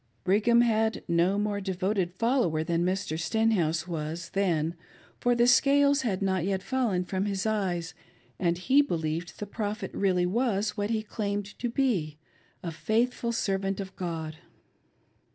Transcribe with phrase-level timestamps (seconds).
[0.23, 3.19] Brigham had no more devoted follower than Mr.
[3.19, 4.73] Stenhouse was then,
[5.19, 7.93] for the scales had not yet fallen from his eyes,
[8.39, 12.17] and he believed the •Prophet was really what he claimed to be—
[12.63, 14.37] a faithful servant of God.